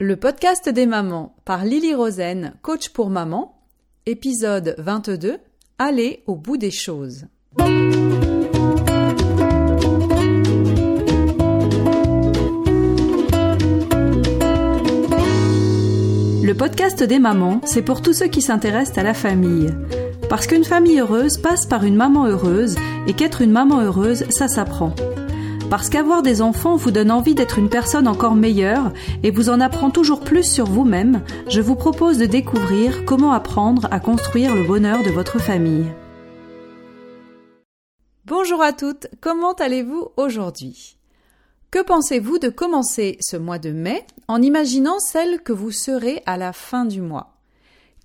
Le 0.00 0.14
podcast 0.14 0.68
des 0.68 0.86
mamans 0.86 1.34
par 1.44 1.64
Lily 1.64 1.92
Rosen, 1.92 2.54
coach 2.62 2.90
pour 2.90 3.10
maman, 3.10 3.60
épisode 4.06 4.76
22, 4.78 5.38
Allez 5.76 6.22
au 6.28 6.36
bout 6.36 6.56
des 6.56 6.70
choses. 6.70 7.26
Le 16.44 16.52
podcast 16.52 17.02
des 17.02 17.18
mamans, 17.18 17.60
c'est 17.64 17.82
pour 17.82 18.00
tous 18.00 18.12
ceux 18.12 18.28
qui 18.28 18.40
s'intéressent 18.40 18.98
à 18.98 19.02
la 19.02 19.14
famille. 19.14 19.74
Parce 20.28 20.46
qu'une 20.46 20.62
famille 20.62 21.00
heureuse 21.00 21.38
passe 21.38 21.66
par 21.66 21.82
une 21.82 21.96
maman 21.96 22.26
heureuse 22.26 22.76
et 23.08 23.14
qu'être 23.14 23.42
une 23.42 23.50
maman 23.50 23.80
heureuse, 23.80 24.26
ça 24.30 24.46
s'apprend. 24.46 24.94
Parce 25.70 25.90
qu'avoir 25.90 26.22
des 26.22 26.40
enfants 26.40 26.76
vous 26.76 26.90
donne 26.90 27.10
envie 27.10 27.34
d'être 27.34 27.58
une 27.58 27.68
personne 27.68 28.08
encore 28.08 28.34
meilleure 28.34 28.90
et 29.22 29.30
vous 29.30 29.50
en 29.50 29.60
apprend 29.60 29.90
toujours 29.90 30.20
plus 30.20 30.44
sur 30.44 30.64
vous-même, 30.64 31.22
je 31.46 31.60
vous 31.60 31.74
propose 31.74 32.16
de 32.16 32.24
découvrir 32.24 33.04
comment 33.04 33.32
apprendre 33.32 33.86
à 33.90 34.00
construire 34.00 34.54
le 34.54 34.64
bonheur 34.64 35.02
de 35.02 35.10
votre 35.10 35.38
famille. 35.38 35.84
Bonjour 38.24 38.62
à 38.62 38.72
toutes, 38.72 39.08
comment 39.20 39.52
allez-vous 39.52 40.08
aujourd'hui? 40.16 40.96
Que 41.70 41.82
pensez-vous 41.82 42.38
de 42.38 42.48
commencer 42.48 43.18
ce 43.20 43.36
mois 43.36 43.58
de 43.58 43.70
mai 43.70 44.06
en 44.26 44.40
imaginant 44.40 44.98
celle 44.98 45.42
que 45.42 45.52
vous 45.52 45.70
serez 45.70 46.22
à 46.24 46.38
la 46.38 46.54
fin 46.54 46.86
du 46.86 47.02
mois? 47.02 47.34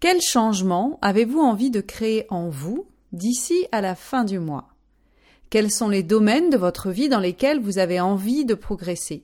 Quel 0.01 0.19
changement 0.21 0.99
avez-vous 1.01 1.39
envie 1.39 1.71
de 1.71 1.79
créer 1.79 2.25
en 2.29 2.49
vous 2.49 2.87
d'ici 3.13 3.67
à 3.71 3.79
la 3.79 3.95
fin 3.95 4.25
du 4.25 4.39
mois? 4.39 4.72
Quels 5.53 5.69
sont 5.69 5.89
les 5.89 6.01
domaines 6.01 6.49
de 6.49 6.57
votre 6.57 6.89
vie 6.89 7.09
dans 7.09 7.19
lesquels 7.19 7.59
vous 7.59 7.77
avez 7.77 7.99
envie 7.99 8.43
de 8.43 8.55
progresser? 8.55 9.21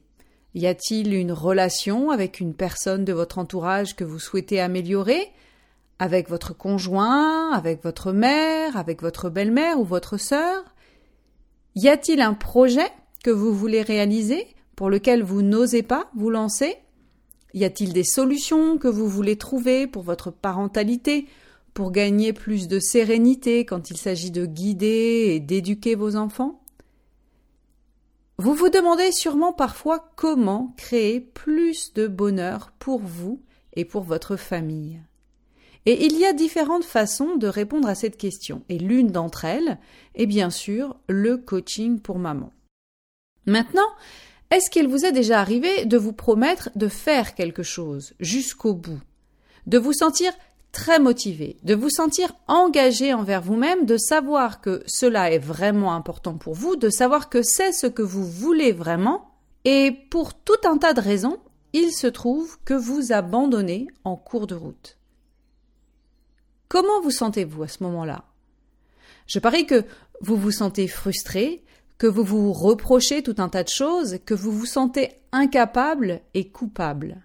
Y 0.53 0.67
a-t-il 0.67 1.15
une 1.15 1.31
relation 1.31 2.11
avec 2.11 2.39
une 2.39 2.53
personne 2.53 3.03
de 3.03 3.13
votre 3.13 3.39
entourage 3.39 3.95
que 3.95 4.03
vous 4.03 4.19
souhaitez 4.19 4.61
améliorer? 4.61 5.31
Avec 5.97 6.29
votre 6.29 6.55
conjoint, 6.55 7.51
avec 7.51 7.83
votre 7.83 8.11
mère, 8.11 8.77
avec 8.77 9.01
votre 9.01 9.31
belle-mère 9.31 9.79
ou 9.79 9.83
votre 9.83 10.17
sœur? 10.17 10.63
Y 11.73 11.87
a-t-il 11.89 12.21
un 12.21 12.35
projet 12.35 12.91
que 13.23 13.31
vous 13.31 13.51
voulez 13.51 13.81
réaliser 13.81 14.45
pour 14.75 14.91
lequel 14.91 15.23
vous 15.23 15.41
n'osez 15.41 15.81
pas 15.81 16.11
vous 16.15 16.29
lancer? 16.29 16.75
Y 17.55 17.65
a-t-il 17.65 17.91
des 17.91 18.03
solutions 18.03 18.77
que 18.77 18.87
vous 18.87 19.07
voulez 19.07 19.35
trouver 19.35 19.87
pour 19.87 20.03
votre 20.03 20.29
parentalité 20.29 21.25
pour 21.79 21.93
gagner 21.93 22.33
plus 22.33 22.67
de 22.67 22.77
sérénité 22.77 23.63
quand 23.63 23.89
il 23.89 23.95
s'agit 23.95 24.31
de 24.31 24.45
guider 24.45 25.27
et 25.29 25.39
d'éduquer 25.39 25.95
vos 25.95 26.17
enfants? 26.17 26.61
Vous 28.37 28.53
vous 28.53 28.67
demandez 28.67 29.13
sûrement 29.13 29.53
parfois 29.53 30.11
comment 30.17 30.73
créer 30.75 31.21
plus 31.21 31.93
de 31.93 32.07
bonheur 32.07 32.73
pour 32.79 32.99
vous 32.99 33.41
et 33.77 33.85
pour 33.85 34.03
votre 34.03 34.35
famille. 34.35 34.99
Et 35.85 36.03
il 36.05 36.17
y 36.17 36.25
a 36.25 36.33
différentes 36.33 36.83
façons 36.83 37.37
de 37.37 37.47
répondre 37.47 37.87
à 37.87 37.95
cette 37.95 38.17
question, 38.17 38.65
et 38.67 38.77
l'une 38.77 39.11
d'entre 39.13 39.45
elles 39.45 39.79
est 40.15 40.25
bien 40.25 40.49
sûr 40.49 40.97
le 41.07 41.37
coaching 41.37 42.01
pour 42.01 42.19
maman. 42.19 42.51
Maintenant, 43.45 43.87
est-ce 44.51 44.69
qu'il 44.69 44.89
vous 44.89 45.05
est 45.05 45.13
déjà 45.13 45.39
arrivé 45.39 45.85
de 45.85 45.97
vous 45.97 46.11
promettre 46.11 46.71
de 46.75 46.89
faire 46.89 47.35
quelque 47.35 47.63
chose 47.63 48.15
jusqu'au 48.19 48.73
bout, 48.73 48.99
de 49.65 49.77
vous 49.77 49.93
sentir 49.93 50.33
très 50.71 50.99
motivé, 50.99 51.57
de 51.63 51.75
vous 51.75 51.89
sentir 51.89 52.33
engagé 52.47 53.13
envers 53.13 53.41
vous-même, 53.41 53.85
de 53.85 53.97
savoir 53.97 54.61
que 54.61 54.83
cela 54.85 55.31
est 55.31 55.39
vraiment 55.39 55.93
important 55.93 56.37
pour 56.37 56.53
vous, 56.53 56.75
de 56.75 56.89
savoir 56.89 57.29
que 57.29 57.41
c'est 57.41 57.71
ce 57.71 57.87
que 57.87 58.01
vous 58.01 58.25
voulez 58.25 58.71
vraiment, 58.71 59.31
et 59.65 59.91
pour 60.09 60.33
tout 60.33 60.59
un 60.65 60.77
tas 60.77 60.93
de 60.93 61.01
raisons, 61.01 61.37
il 61.73 61.91
se 61.91 62.07
trouve 62.07 62.57
que 62.65 62.73
vous 62.73 63.11
abandonnez 63.11 63.87
en 64.03 64.15
cours 64.15 64.47
de 64.47 64.55
route. 64.55 64.97
Comment 66.67 67.01
vous 67.01 67.11
sentez-vous 67.11 67.63
à 67.63 67.67
ce 67.67 67.83
moment-là? 67.83 68.25
Je 69.27 69.39
parie 69.39 69.65
que 69.65 69.85
vous 70.21 70.35
vous 70.35 70.51
sentez 70.51 70.87
frustré, 70.87 71.63
que 71.97 72.07
vous 72.07 72.23
vous 72.23 72.53
reprochez 72.53 73.21
tout 73.23 73.35
un 73.37 73.49
tas 73.49 73.63
de 73.63 73.69
choses, 73.69 74.19
que 74.25 74.33
vous 74.33 74.51
vous 74.51 74.65
sentez 74.65 75.11
incapable 75.31 76.21
et 76.33 76.49
coupable. 76.49 77.21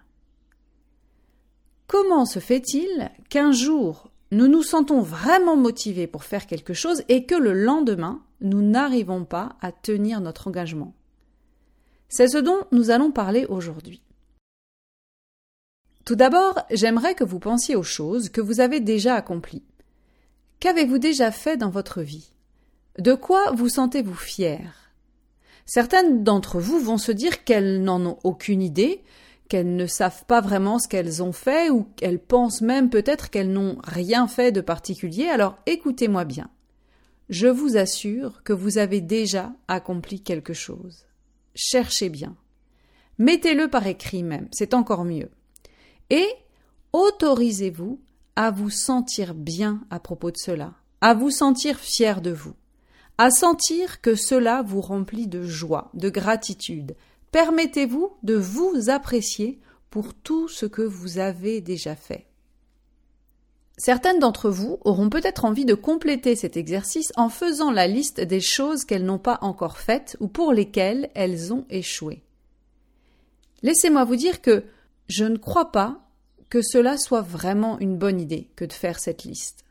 Comment 1.97 2.25
se 2.25 2.39
fait-il 2.39 3.09
qu'un 3.29 3.53
jour 3.53 4.11
nous 4.31 4.49
nous 4.49 4.63
sentons 4.63 4.99
vraiment 4.99 5.55
motivés 5.55 6.07
pour 6.07 6.25
faire 6.25 6.45
quelque 6.45 6.73
chose 6.73 7.03
et 7.07 7.25
que 7.25 7.35
le 7.35 7.53
lendemain 7.53 8.21
nous 8.41 8.61
n'arrivons 8.61 9.23
pas 9.23 9.55
à 9.61 9.71
tenir 9.71 10.19
notre 10.19 10.49
engagement? 10.49 10.93
C'est 12.09 12.27
ce 12.27 12.37
dont 12.37 12.65
nous 12.73 12.89
allons 12.89 13.11
parler 13.11 13.45
aujourd'hui. 13.45 14.01
Tout 16.03 16.17
d'abord, 16.17 16.65
j'aimerais 16.69 17.15
que 17.15 17.23
vous 17.23 17.39
pensiez 17.39 17.77
aux 17.77 17.81
choses 17.83 18.27
que 18.27 18.41
vous 18.41 18.59
avez 18.59 18.81
déjà 18.81 19.15
accomplies. 19.15 19.63
Qu'avez-vous 20.59 20.97
déjà 20.97 21.31
fait 21.31 21.55
dans 21.55 21.69
votre 21.69 22.01
vie? 22.01 22.33
De 22.99 23.13
quoi 23.13 23.51
vous 23.51 23.69
sentez-vous 23.69 24.15
fier 24.15 24.91
Certaines 25.65 26.25
d'entre 26.25 26.59
vous 26.59 26.77
vont 26.77 26.97
se 26.97 27.13
dire 27.13 27.45
qu'elles 27.45 27.81
n'en 27.81 28.05
ont 28.05 28.19
aucune 28.25 28.61
idée, 28.61 29.01
qu'elles 29.49 29.75
ne 29.75 29.85
savent 29.85 30.25
pas 30.25 30.41
vraiment 30.41 30.79
ce 30.79 30.87
qu'elles 30.87 31.21
ont 31.21 31.31
fait 31.31 31.69
ou 31.69 31.83
qu'elles 31.95 32.19
pensent 32.19 32.61
même 32.61 32.89
peut-être 32.89 33.29
qu'elles 33.29 33.51
n'ont 33.51 33.77
rien 33.83 34.27
fait 34.27 34.51
de 34.51 34.61
particulier, 34.61 35.27
alors 35.27 35.57
écoutez-moi 35.65 36.25
bien. 36.25 36.49
Je 37.29 37.47
vous 37.47 37.77
assure 37.77 38.43
que 38.43 38.53
vous 38.53 38.77
avez 38.77 39.01
déjà 39.01 39.51
accompli 39.67 40.21
quelque 40.21 40.53
chose. 40.53 41.05
Cherchez 41.55 42.09
bien. 42.09 42.35
Mettez-le 43.17 43.69
par 43.69 43.87
écrit 43.87 44.23
même, 44.23 44.47
c'est 44.51 44.73
encore 44.73 45.05
mieux. 45.05 45.29
Et 46.09 46.27
autorisez-vous 46.93 47.99
à 48.35 48.51
vous 48.51 48.69
sentir 48.69 49.33
bien 49.33 49.81
à 49.89 49.99
propos 49.99 50.31
de 50.31 50.37
cela, 50.37 50.73
à 51.01 51.13
vous 51.13 51.31
sentir 51.31 51.79
fier 51.79 52.21
de 52.21 52.31
vous, 52.31 52.53
à 53.17 53.31
sentir 53.31 54.01
que 54.01 54.15
cela 54.15 54.61
vous 54.61 54.81
remplit 54.81 55.27
de 55.27 55.43
joie, 55.43 55.89
de 55.93 56.09
gratitude, 56.09 56.95
Permettez-vous 57.31 58.13
de 58.23 58.35
vous 58.35 58.89
apprécier 58.89 59.59
pour 59.89 60.13
tout 60.13 60.47
ce 60.47 60.65
que 60.65 60.81
vous 60.81 61.17
avez 61.17 61.61
déjà 61.61 61.95
fait. 61.95 62.27
Certaines 63.77 64.19
d'entre 64.19 64.49
vous 64.49 64.79
auront 64.85 65.09
peut-être 65.09 65.43
envie 65.43 65.65
de 65.65 65.73
compléter 65.73 66.35
cet 66.35 66.55
exercice 66.55 67.11
en 67.17 67.27
faisant 67.27 67.71
la 67.71 67.87
liste 67.87 68.21
des 68.21 68.39
choses 68.39 68.85
qu'elles 68.85 69.03
n'ont 69.03 69.19
pas 69.19 69.37
encore 69.41 69.77
faites 69.77 70.15
ou 70.21 70.27
pour 70.27 70.53
lesquelles 70.53 71.09
elles 71.13 71.51
ont 71.51 71.65
échoué. 71.69 72.23
Laissez-moi 73.63 74.05
vous 74.05 74.15
dire 74.15 74.41
que 74.41 74.63
je 75.07 75.25
ne 75.25 75.37
crois 75.37 75.71
pas 75.71 76.07
que 76.49 76.61
cela 76.61 76.97
soit 76.97 77.21
vraiment 77.21 77.77
une 77.79 77.97
bonne 77.97 78.21
idée 78.21 78.49
que 78.55 78.63
de 78.63 78.71
faire 78.71 78.99
cette 78.99 79.23
liste. 79.23 79.64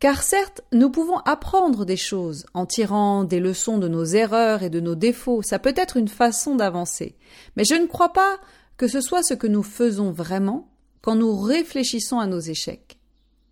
Car 0.00 0.22
certes, 0.22 0.62
nous 0.72 0.88
pouvons 0.88 1.18
apprendre 1.18 1.84
des 1.84 1.98
choses 1.98 2.46
en 2.54 2.64
tirant 2.64 3.22
des 3.22 3.38
leçons 3.38 3.76
de 3.76 3.86
nos 3.86 4.06
erreurs 4.06 4.62
et 4.62 4.70
de 4.70 4.80
nos 4.80 4.94
défauts, 4.94 5.42
ça 5.42 5.58
peut 5.58 5.74
être 5.76 5.98
une 5.98 6.08
façon 6.08 6.56
d'avancer. 6.56 7.16
Mais 7.56 7.64
je 7.64 7.74
ne 7.74 7.86
crois 7.86 8.14
pas 8.14 8.40
que 8.78 8.88
ce 8.88 9.02
soit 9.02 9.22
ce 9.22 9.34
que 9.34 9.46
nous 9.46 9.62
faisons 9.62 10.10
vraiment 10.10 10.70
quand 11.02 11.16
nous 11.16 11.38
réfléchissons 11.38 12.18
à 12.18 12.26
nos 12.26 12.40
échecs. 12.40 12.98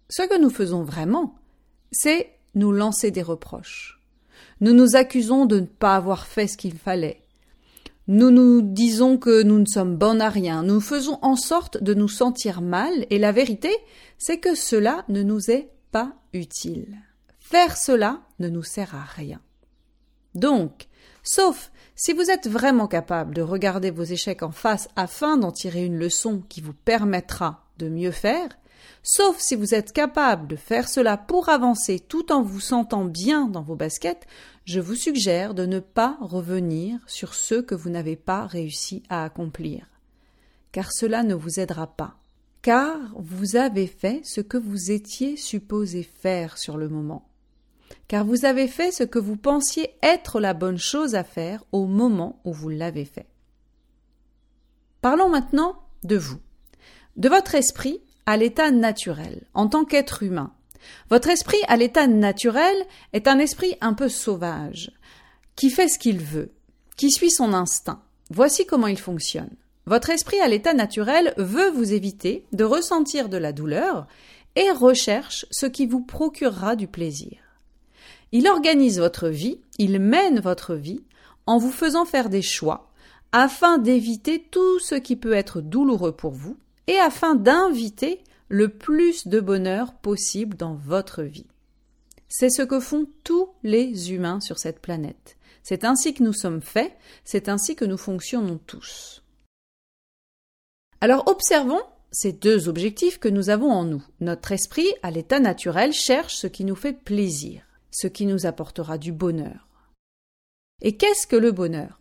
Ce 0.08 0.22
que 0.22 0.40
nous 0.40 0.48
faisons 0.48 0.82
vraiment, 0.82 1.34
c'est 1.92 2.30
nous 2.54 2.72
lancer 2.72 3.10
des 3.10 3.22
reproches. 3.22 4.00
Nous 4.62 4.72
nous 4.72 4.96
accusons 4.96 5.44
de 5.44 5.60
ne 5.60 5.66
pas 5.66 5.96
avoir 5.96 6.26
fait 6.26 6.46
ce 6.46 6.56
qu'il 6.56 6.78
fallait. 6.78 7.20
Nous 8.06 8.30
nous 8.30 8.62
disons 8.62 9.18
que 9.18 9.42
nous 9.42 9.58
ne 9.58 9.66
sommes 9.66 9.96
bons 9.96 10.18
à 10.20 10.30
rien. 10.30 10.62
Nous 10.62 10.80
faisons 10.80 11.18
en 11.20 11.36
sorte 11.36 11.82
de 11.82 11.92
nous 11.92 12.08
sentir 12.08 12.62
mal 12.62 13.04
et 13.10 13.18
la 13.18 13.32
vérité, 13.32 13.70
c'est 14.16 14.38
que 14.38 14.54
cela 14.54 15.04
ne 15.10 15.22
nous 15.22 15.50
est 15.50 15.68
pas 15.90 16.12
utile. 16.32 16.98
Faire 17.38 17.76
cela 17.76 18.20
ne 18.38 18.48
nous 18.48 18.62
sert 18.62 18.94
à 18.94 19.02
rien. 19.02 19.40
Donc, 20.34 20.86
sauf 21.22 21.72
si 21.94 22.12
vous 22.12 22.30
êtes 22.30 22.48
vraiment 22.48 22.86
capable 22.86 23.34
de 23.34 23.42
regarder 23.42 23.90
vos 23.90 24.04
échecs 24.04 24.42
en 24.42 24.52
face 24.52 24.88
afin 24.96 25.36
d'en 25.36 25.50
tirer 25.50 25.84
une 25.84 25.98
leçon 25.98 26.42
qui 26.48 26.60
vous 26.60 26.74
permettra 26.74 27.64
de 27.78 27.88
mieux 27.88 28.10
faire, 28.10 28.50
sauf 29.02 29.38
si 29.38 29.56
vous 29.56 29.74
êtes 29.74 29.92
capable 29.92 30.46
de 30.46 30.56
faire 30.56 30.88
cela 30.88 31.16
pour 31.16 31.48
avancer 31.48 31.98
tout 31.98 32.30
en 32.30 32.42
vous 32.42 32.60
sentant 32.60 33.04
bien 33.04 33.46
dans 33.48 33.62
vos 33.62 33.76
baskets, 33.76 34.26
je 34.64 34.80
vous 34.80 34.94
suggère 34.94 35.54
de 35.54 35.66
ne 35.66 35.80
pas 35.80 36.18
revenir 36.20 37.00
sur 37.06 37.34
ce 37.34 37.56
que 37.56 37.74
vous 37.74 37.90
n'avez 37.90 38.16
pas 38.16 38.46
réussi 38.46 39.02
à 39.08 39.24
accomplir, 39.24 39.86
car 40.70 40.92
cela 40.92 41.22
ne 41.22 41.34
vous 41.34 41.58
aidera 41.58 41.86
pas 41.86 42.18
car 42.62 42.98
vous 43.16 43.56
avez 43.56 43.86
fait 43.86 44.20
ce 44.24 44.40
que 44.40 44.56
vous 44.56 44.90
étiez 44.90 45.36
supposé 45.36 46.02
faire 46.02 46.58
sur 46.58 46.76
le 46.76 46.88
moment, 46.88 47.28
car 48.08 48.24
vous 48.24 48.44
avez 48.44 48.68
fait 48.68 48.90
ce 48.90 49.04
que 49.04 49.18
vous 49.18 49.36
pensiez 49.36 49.90
être 50.02 50.40
la 50.40 50.54
bonne 50.54 50.78
chose 50.78 51.14
à 51.14 51.24
faire 51.24 51.64
au 51.72 51.86
moment 51.86 52.40
où 52.44 52.52
vous 52.52 52.68
l'avez 52.68 53.04
fait. 53.04 53.26
Parlons 55.00 55.28
maintenant 55.28 55.80
de 56.02 56.16
vous, 56.16 56.40
de 57.16 57.28
votre 57.28 57.54
esprit 57.54 58.00
à 58.26 58.36
l'état 58.36 58.70
naturel, 58.70 59.46
en 59.54 59.68
tant 59.68 59.84
qu'être 59.84 60.22
humain. 60.22 60.52
Votre 61.10 61.28
esprit 61.28 61.58
à 61.68 61.76
l'état 61.76 62.06
naturel 62.06 62.76
est 63.12 63.28
un 63.28 63.38
esprit 63.38 63.76
un 63.80 63.94
peu 63.94 64.08
sauvage, 64.08 64.92
qui 65.56 65.70
fait 65.70 65.88
ce 65.88 65.98
qu'il 65.98 66.20
veut, 66.20 66.52
qui 66.96 67.10
suit 67.10 67.30
son 67.30 67.52
instinct. 67.52 68.02
Voici 68.30 68.66
comment 68.66 68.86
il 68.86 68.98
fonctionne. 68.98 69.54
Votre 69.88 70.10
esprit 70.10 70.38
à 70.40 70.48
l'état 70.48 70.74
naturel 70.74 71.32
veut 71.38 71.70
vous 71.70 71.94
éviter 71.94 72.44
de 72.52 72.62
ressentir 72.62 73.30
de 73.30 73.38
la 73.38 73.54
douleur 73.54 74.06
et 74.54 74.70
recherche 74.70 75.46
ce 75.50 75.64
qui 75.64 75.86
vous 75.86 76.02
procurera 76.02 76.76
du 76.76 76.86
plaisir. 76.86 77.38
Il 78.30 78.48
organise 78.48 78.98
votre 78.98 79.28
vie, 79.28 79.62
il 79.78 79.98
mène 79.98 80.40
votre 80.40 80.74
vie 80.74 81.00
en 81.46 81.56
vous 81.56 81.70
faisant 81.70 82.04
faire 82.04 82.28
des 82.28 82.42
choix 82.42 82.90
afin 83.32 83.78
d'éviter 83.78 84.46
tout 84.50 84.78
ce 84.78 84.94
qui 84.94 85.16
peut 85.16 85.32
être 85.32 85.62
douloureux 85.62 86.12
pour 86.12 86.32
vous 86.32 86.58
et 86.86 86.98
afin 86.98 87.34
d'inviter 87.34 88.22
le 88.48 88.68
plus 88.68 89.26
de 89.26 89.40
bonheur 89.40 89.94
possible 89.94 90.58
dans 90.58 90.74
votre 90.74 91.22
vie. 91.22 91.46
C'est 92.28 92.50
ce 92.50 92.60
que 92.60 92.78
font 92.78 93.06
tous 93.24 93.48
les 93.62 94.12
humains 94.12 94.40
sur 94.40 94.58
cette 94.58 94.80
planète. 94.80 95.38
C'est 95.62 95.84
ainsi 95.84 96.12
que 96.12 96.22
nous 96.22 96.34
sommes 96.34 96.60
faits, 96.60 96.92
c'est 97.24 97.48
ainsi 97.48 97.74
que 97.74 97.86
nous 97.86 97.96
fonctionnons 97.96 98.60
tous. 98.66 99.22
Alors 101.00 101.28
observons 101.28 101.80
ces 102.10 102.32
deux 102.32 102.68
objectifs 102.68 103.18
que 103.18 103.28
nous 103.28 103.50
avons 103.50 103.70
en 103.70 103.84
nous. 103.84 104.02
Notre 104.20 104.52
esprit, 104.52 104.88
à 105.02 105.10
l'état 105.10 105.40
naturel, 105.40 105.92
cherche 105.92 106.36
ce 106.36 106.46
qui 106.46 106.64
nous 106.64 106.74
fait 106.74 106.92
plaisir, 106.92 107.62
ce 107.90 108.06
qui 108.06 108.26
nous 108.26 108.46
apportera 108.46 108.98
du 108.98 109.12
bonheur. 109.12 109.68
Et 110.82 110.96
qu'est-ce 110.96 111.26
que 111.26 111.36
le 111.36 111.52
bonheur? 111.52 112.00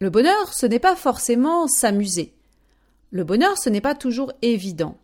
Le 0.00 0.10
bonheur, 0.10 0.52
ce 0.52 0.66
n'est 0.66 0.78
pas 0.78 0.96
forcément 0.96 1.66
s'amuser. 1.68 2.34
Le 3.10 3.24
bonheur, 3.24 3.58
ce 3.58 3.70
n'est 3.70 3.80
pas 3.80 3.94
toujours 3.94 4.32
évident. 4.42 4.96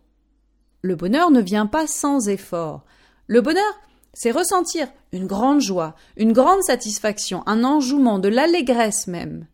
Le 0.81 0.95
bonheur 0.95 1.31
ne 1.31 1.41
vient 1.41 1.67
pas 1.67 1.87
sans 1.87 2.27
effort. 2.29 2.85
Le 3.27 3.41
bonheur, 3.41 3.79
c'est 4.13 4.31
ressentir 4.31 4.87
une 5.11 5.27
grande 5.27 5.61
joie, 5.61 5.95
une 6.17 6.33
grande 6.33 6.63
satisfaction, 6.63 7.43
un 7.47 7.63
enjouement, 7.63 8.19
de 8.19 8.29
l'allégresse 8.29 9.07
même. 9.07 9.45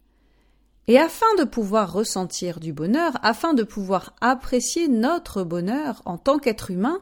Et 0.87 0.99
afin 0.99 1.33
de 1.39 1.43
pouvoir 1.43 1.91
ressentir 1.91 2.59
du 2.59 2.71
bonheur, 2.71 3.13
afin 3.23 3.53
de 3.53 3.63
pouvoir 3.63 4.13
apprécier 4.21 4.87
notre 4.87 5.43
bonheur 5.43 6.01
en 6.05 6.17
tant 6.17 6.37
qu'être 6.37 6.69
humain, 6.69 7.01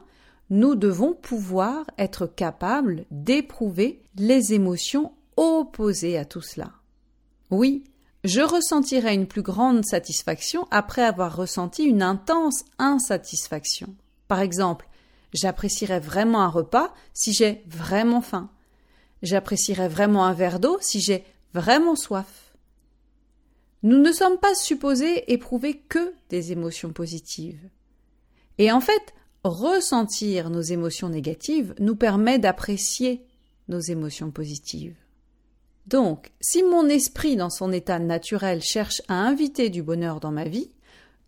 nous 0.50 0.74
devons 0.74 1.12
pouvoir 1.12 1.84
être 1.98 2.26
capables 2.26 3.04
d'éprouver 3.10 4.02
les 4.16 4.54
émotions 4.54 5.12
opposées 5.36 6.16
à 6.16 6.24
tout 6.24 6.40
cela. 6.40 6.70
Oui, 7.50 7.84
je 8.24 8.40
ressentirai 8.40 9.12
une 9.12 9.26
plus 9.26 9.42
grande 9.42 9.84
satisfaction 9.84 10.66
après 10.70 11.02
avoir 11.02 11.36
ressenti 11.36 11.84
une 11.84 12.02
intense 12.02 12.64
insatisfaction. 12.78 13.94
Par 14.28 14.40
exemple, 14.40 14.88
j'apprécierais 15.34 16.00
vraiment 16.00 16.40
un 16.40 16.48
repas 16.48 16.94
si 17.12 17.34
j'ai 17.34 17.62
vraiment 17.66 18.22
faim. 18.22 18.48
J'apprécierais 19.22 19.88
vraiment 19.88 20.24
un 20.24 20.32
verre 20.32 20.60
d'eau 20.60 20.78
si 20.80 21.00
j'ai 21.00 21.24
vraiment 21.52 21.96
soif. 21.96 22.43
Nous 23.84 23.98
ne 23.98 24.12
sommes 24.12 24.38
pas 24.38 24.54
supposés 24.54 25.30
éprouver 25.30 25.74
que 25.76 26.14
des 26.30 26.52
émotions 26.52 26.94
positives. 26.94 27.68
Et 28.56 28.72
en 28.72 28.80
fait, 28.80 29.12
ressentir 29.44 30.48
nos 30.48 30.62
émotions 30.62 31.10
négatives 31.10 31.74
nous 31.78 31.94
permet 31.94 32.38
d'apprécier 32.38 33.26
nos 33.68 33.80
émotions 33.80 34.30
positives. 34.30 34.96
Donc, 35.86 36.32
si 36.40 36.62
mon 36.62 36.88
esprit 36.88 37.36
dans 37.36 37.50
son 37.50 37.72
état 37.72 37.98
naturel 37.98 38.62
cherche 38.62 39.02
à 39.08 39.20
inviter 39.20 39.68
du 39.68 39.82
bonheur 39.82 40.18
dans 40.18 40.32
ma 40.32 40.44
vie, 40.44 40.70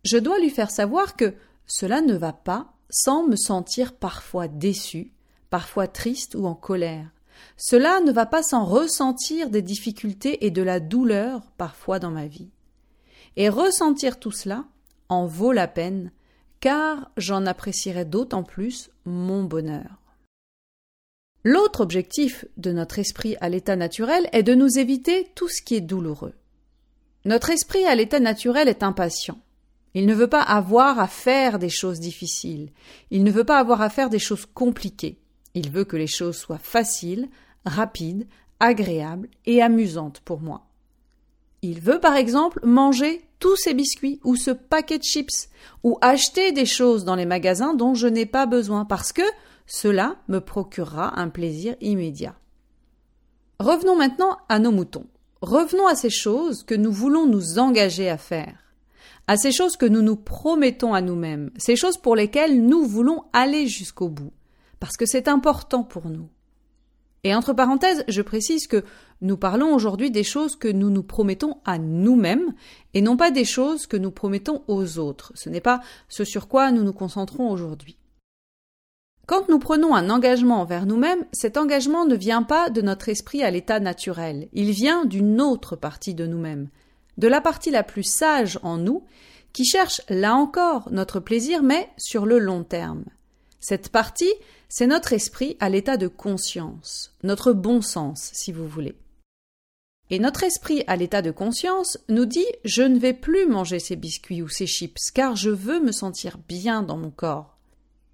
je 0.02 0.16
dois 0.16 0.38
lui 0.38 0.48
faire 0.48 0.70
savoir 0.70 1.14
que 1.14 1.34
cela 1.66 2.00
ne 2.00 2.16
va 2.16 2.32
pas 2.32 2.72
sans 2.88 3.26
me 3.26 3.36
sentir 3.36 3.94
parfois 3.94 4.48
déçu, 4.48 5.12
parfois 5.50 5.88
triste 5.88 6.34
ou 6.34 6.46
en 6.46 6.54
colère. 6.54 7.10
Cela 7.56 8.00
ne 8.00 8.12
va 8.12 8.26
pas 8.26 8.42
sans 8.42 8.64
ressentir 8.64 9.50
des 9.50 9.62
difficultés 9.62 10.44
et 10.46 10.50
de 10.50 10.62
la 10.62 10.80
douleur 10.80 11.42
parfois 11.56 11.98
dans 11.98 12.10
ma 12.10 12.26
vie. 12.26 12.50
Et 13.36 13.48
ressentir 13.48 14.18
tout 14.18 14.32
cela 14.32 14.64
en 15.08 15.26
vaut 15.26 15.52
la 15.52 15.68
peine, 15.68 16.10
car 16.60 17.10
j'en 17.16 17.46
apprécierai 17.46 18.04
d'autant 18.04 18.42
plus 18.42 18.90
mon 19.04 19.44
bonheur. 19.44 20.00
L'autre 21.44 21.80
objectif 21.80 22.44
de 22.56 22.72
notre 22.72 22.98
esprit 22.98 23.36
à 23.40 23.48
l'état 23.48 23.76
naturel 23.76 24.28
est 24.32 24.42
de 24.42 24.54
nous 24.54 24.78
éviter 24.78 25.30
tout 25.36 25.48
ce 25.48 25.62
qui 25.62 25.76
est 25.76 25.80
douloureux. 25.80 26.34
Notre 27.24 27.50
esprit 27.50 27.84
à 27.84 27.94
l'état 27.94 28.20
naturel 28.20 28.68
est 28.68 28.82
impatient. 28.82 29.38
Il 29.94 30.06
ne 30.06 30.14
veut 30.14 30.28
pas 30.28 30.42
avoir 30.42 30.98
à 30.98 31.06
faire 31.06 31.58
des 31.58 31.68
choses 31.68 32.00
difficiles. 32.00 32.70
Il 33.10 33.24
ne 33.24 33.30
veut 33.30 33.44
pas 33.44 33.58
avoir 33.58 33.80
à 33.80 33.90
faire 33.90 34.10
des 34.10 34.18
choses 34.18 34.44
compliquées. 34.44 35.18
Il 35.56 35.70
veut 35.70 35.84
que 35.84 35.96
les 35.96 36.06
choses 36.06 36.36
soient 36.36 36.58
faciles, 36.58 37.30
rapides, 37.64 38.28
agréables 38.60 39.28
et 39.46 39.62
amusantes 39.62 40.20
pour 40.20 40.42
moi. 40.42 40.66
Il 41.62 41.80
veut 41.80 41.98
par 41.98 42.14
exemple 42.14 42.60
manger 42.62 43.22
tous 43.38 43.56
ces 43.56 43.72
biscuits 43.72 44.20
ou 44.22 44.36
ce 44.36 44.50
paquet 44.50 44.98
de 44.98 45.02
chips 45.02 45.48
ou 45.82 45.96
acheter 46.02 46.52
des 46.52 46.66
choses 46.66 47.06
dans 47.06 47.14
les 47.14 47.24
magasins 47.24 47.72
dont 47.72 47.94
je 47.94 48.06
n'ai 48.06 48.26
pas 48.26 48.44
besoin 48.44 48.84
parce 48.84 49.14
que 49.14 49.22
cela 49.66 50.16
me 50.28 50.40
procurera 50.40 51.18
un 51.18 51.30
plaisir 51.30 51.74
immédiat. 51.80 52.36
Revenons 53.58 53.96
maintenant 53.96 54.36
à 54.50 54.58
nos 54.58 54.72
moutons. 54.72 55.06
Revenons 55.40 55.86
à 55.86 55.94
ces 55.94 56.10
choses 56.10 56.64
que 56.64 56.74
nous 56.74 56.92
voulons 56.92 57.26
nous 57.26 57.58
engager 57.58 58.10
à 58.10 58.18
faire, 58.18 58.58
à 59.26 59.38
ces 59.38 59.52
choses 59.52 59.78
que 59.78 59.86
nous 59.86 60.02
nous 60.02 60.16
promettons 60.16 60.92
à 60.92 61.00
nous-mêmes, 61.00 61.50
ces 61.56 61.76
choses 61.76 61.96
pour 61.96 62.14
lesquelles 62.14 62.62
nous 62.62 62.84
voulons 62.84 63.24
aller 63.32 63.66
jusqu'au 63.66 64.10
bout, 64.10 64.32
parce 64.80 64.96
que 64.96 65.06
c'est 65.06 65.28
important 65.28 65.82
pour 65.82 66.08
nous. 66.08 66.28
Et 67.24 67.34
entre 67.34 67.52
parenthèses, 67.52 68.04
je 68.06 68.22
précise 68.22 68.68
que 68.68 68.84
nous 69.20 69.36
parlons 69.36 69.74
aujourd'hui 69.74 70.10
des 70.10 70.22
choses 70.22 70.54
que 70.54 70.68
nous 70.68 70.90
nous 70.90 71.02
promettons 71.02 71.56
à 71.64 71.78
nous-mêmes 71.78 72.54
et 72.94 73.00
non 73.00 73.16
pas 73.16 73.30
des 73.32 73.44
choses 73.44 73.86
que 73.86 73.96
nous 73.96 74.12
promettons 74.12 74.62
aux 74.68 74.98
autres. 74.98 75.32
Ce 75.34 75.48
n'est 75.48 75.60
pas 75.60 75.80
ce 76.08 76.24
sur 76.24 76.46
quoi 76.46 76.70
nous 76.70 76.84
nous 76.84 76.92
concentrons 76.92 77.50
aujourd'hui. 77.50 77.98
Quand 79.26 79.48
nous 79.48 79.58
prenons 79.58 79.96
un 79.96 80.08
engagement 80.08 80.60
envers 80.60 80.86
nous-mêmes, 80.86 81.24
cet 81.32 81.56
engagement 81.56 82.06
ne 82.06 82.14
vient 82.14 82.44
pas 82.44 82.70
de 82.70 82.80
notre 82.80 83.08
esprit 83.08 83.42
à 83.42 83.50
l'état 83.50 83.80
naturel, 83.80 84.48
il 84.52 84.70
vient 84.70 85.04
d'une 85.04 85.40
autre 85.40 85.74
partie 85.74 86.14
de 86.14 86.28
nous-mêmes, 86.28 86.68
de 87.18 87.26
la 87.26 87.40
partie 87.40 87.72
la 87.72 87.82
plus 87.82 88.04
sage 88.04 88.60
en 88.62 88.76
nous, 88.76 89.02
qui 89.52 89.64
cherche 89.64 90.00
là 90.08 90.34
encore 90.34 90.92
notre 90.92 91.18
plaisir 91.18 91.64
mais 91.64 91.88
sur 91.96 92.24
le 92.24 92.38
long 92.38 92.62
terme. 92.62 93.04
Cette 93.58 93.88
partie, 93.88 94.32
c'est 94.68 94.86
notre 94.86 95.12
esprit 95.12 95.56
à 95.60 95.68
l'état 95.68 95.96
de 95.96 96.08
conscience, 96.08 97.14
notre 97.22 97.52
bon 97.52 97.80
sens, 97.80 98.30
si 98.32 98.52
vous 98.52 98.66
voulez. 98.66 98.96
Et 100.10 100.18
notre 100.18 100.44
esprit 100.44 100.84
à 100.86 100.96
l'état 100.96 101.22
de 101.22 101.32
conscience 101.32 101.98
nous 102.08 102.26
dit 102.26 102.46
je 102.64 102.82
ne 102.82 102.98
vais 102.98 103.12
plus 103.12 103.46
manger 103.46 103.80
ces 103.80 103.96
biscuits 103.96 104.42
ou 104.42 104.48
ces 104.48 104.66
chips 104.66 105.10
car 105.10 105.34
je 105.34 105.50
veux 105.50 105.80
me 105.80 105.92
sentir 105.92 106.38
bien 106.48 106.82
dans 106.82 106.96
mon 106.96 107.10
corps. 107.10 107.58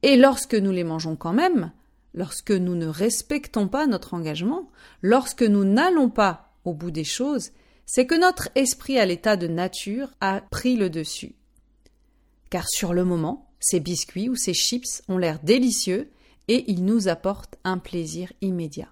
Et 0.02 0.16
lorsque 0.16 0.54
nous 0.54 0.72
les 0.72 0.84
mangeons 0.84 1.16
quand 1.16 1.34
même, 1.34 1.70
lorsque 2.14 2.50
nous 2.50 2.74
ne 2.74 2.86
respectons 2.86 3.68
pas 3.68 3.86
notre 3.86 4.14
engagement, 4.14 4.70
lorsque 5.02 5.42
nous 5.42 5.64
n'allons 5.64 6.08
pas 6.08 6.54
au 6.64 6.72
bout 6.72 6.90
des 6.90 7.04
choses, 7.04 7.50
c'est 7.84 8.06
que 8.06 8.18
notre 8.18 8.48
esprit 8.54 8.98
à 8.98 9.04
l'état 9.04 9.36
de 9.36 9.46
nature 9.46 10.08
a 10.20 10.40
pris 10.40 10.76
le 10.76 10.88
dessus. 10.88 11.34
Car 12.48 12.68
sur 12.68 12.94
le 12.94 13.04
moment, 13.04 13.50
ces 13.60 13.80
biscuits 13.80 14.28
ou 14.28 14.34
ces 14.34 14.54
chips 14.54 15.02
ont 15.08 15.18
l'air 15.18 15.40
délicieux 15.42 16.10
et 16.48 16.70
ils 16.70 16.84
nous 16.84 17.08
apportent 17.08 17.56
un 17.64 17.78
plaisir 17.78 18.32
immédiat. 18.40 18.88